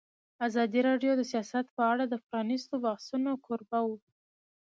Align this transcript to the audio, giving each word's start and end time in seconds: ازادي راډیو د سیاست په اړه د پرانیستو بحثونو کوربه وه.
ازادي 0.47 0.79
راډیو 0.89 1.11
د 1.15 1.21
سیاست 1.31 1.65
په 1.77 1.83
اړه 1.91 2.03
د 2.07 2.15
پرانیستو 2.25 2.75
بحثونو 2.85 3.31
کوربه 3.45 3.79
وه. 3.87 3.97